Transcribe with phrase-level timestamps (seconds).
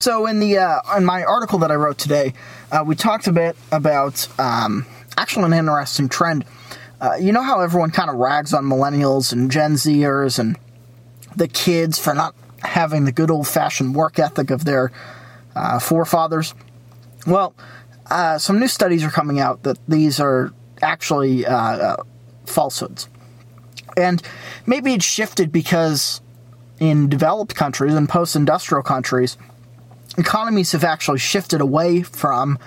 [0.00, 2.32] So in the uh, in my article that I wrote today,
[2.70, 4.86] uh, we talked a bit about um,
[5.16, 6.44] actually an interesting trend.
[7.00, 10.56] Uh, you know how everyone kind of rags on millennials and Gen Zers and
[11.34, 14.92] the kids for not having the good old fashioned work ethic of their
[15.56, 16.54] uh, forefathers.
[17.26, 17.56] Well,
[18.08, 21.96] uh, some new studies are coming out that these are actually uh,
[22.46, 23.08] falsehoods,
[23.96, 24.22] and
[24.64, 26.20] maybe it's shifted because
[26.78, 29.36] in developed countries and post industrial countries
[30.16, 32.58] economies have actually shifted away from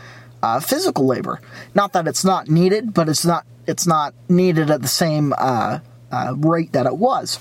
[0.44, 1.40] uh, physical labor.
[1.74, 5.80] Not that it's not needed, but it's not it's not needed at the same uh,
[6.12, 7.40] uh, rate that it was.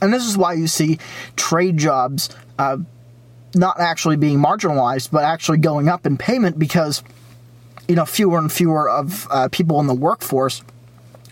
[0.00, 0.98] And this is why you see
[1.36, 2.78] trade jobs uh,
[3.54, 7.02] not actually being marginalized, but actually going up in payment because
[7.88, 10.62] you know fewer and fewer of uh, people in the workforce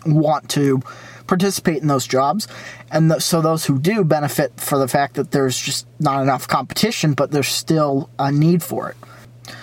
[0.05, 0.81] want to
[1.27, 2.47] participate in those jobs.
[2.91, 6.47] And th- so those who do benefit for the fact that there's just not enough
[6.47, 8.97] competition, but there's still a need for it.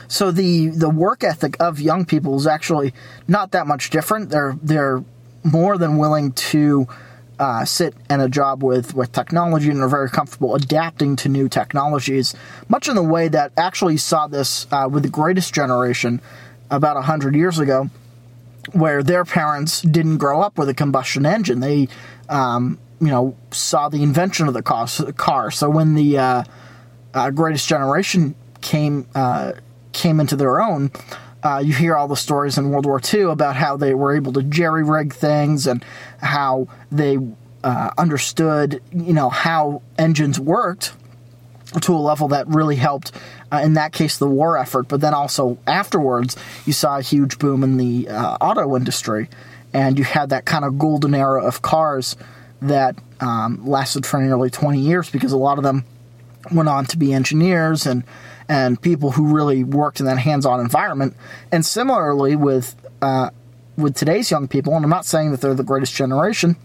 [0.09, 2.95] So the, the work ethic of young people is actually
[3.27, 4.31] not that much different.
[4.31, 5.05] They're, they're
[5.45, 6.89] more than willing to
[7.39, 11.49] uh, sit in a job with, with technology and are very comfortable adapting to new
[11.49, 12.35] technologies,
[12.69, 16.21] much in the way that actually saw this uh, with the greatest generation
[16.71, 17.89] about 100 years ago
[18.73, 21.61] where their parents didn't grow up with a combustion engine.
[21.61, 21.89] They,
[22.29, 25.51] um, you know, saw the invention of the car.
[25.51, 26.45] So when the uh,
[27.15, 29.53] uh, Greatest Generation came uh,
[29.93, 30.91] came into their own,
[31.43, 34.33] uh, you hear all the stories in World War II about how they were able
[34.35, 35.85] to jerry rig things and
[36.21, 37.19] how they
[37.65, 40.93] uh, understood, you know, how engines worked
[41.81, 43.13] to a level that really helped,
[43.53, 44.89] uh, in that case, the war effort.
[44.89, 49.29] But then also afterwards, you saw a huge boom in the uh, auto industry,
[49.73, 52.17] and you had that kind of golden era of cars
[52.63, 55.85] that um, lasted for nearly 20 years because a lot of them
[56.53, 58.05] went on to be engineers and
[58.49, 61.15] and people who really worked in that hands-on environment.
[61.53, 63.31] And similarly with uh,
[63.77, 66.57] with today's young people, and I'm not saying that they're the greatest generation,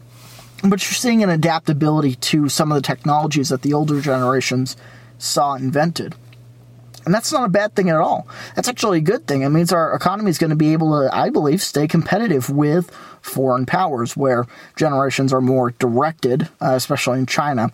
[0.63, 4.78] but you're seeing an adaptability to some of the technologies that the older generations
[5.18, 6.16] saw invented.
[7.06, 8.28] And that's not a bad thing at all.
[8.56, 9.41] That's actually a good thing.
[9.41, 12.91] It means our economy is going to be able to, I believe, stay competitive with
[13.22, 14.46] foreign powers where
[14.78, 17.72] generations are more directed, uh, especially in China,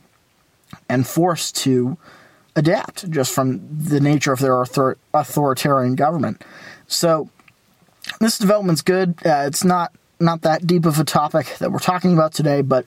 [0.87, 1.97] and forced to
[2.55, 6.43] adapt just from the nature of their author- authoritarian government.
[6.87, 7.29] So
[8.19, 9.15] this development's good.
[9.23, 12.85] Uh, it's not not that deep of a topic that we're talking about today, but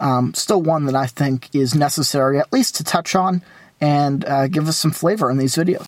[0.00, 3.42] um, still one that I think is necessary at least to touch on
[3.80, 5.76] and uh, give us some flavor in these videos.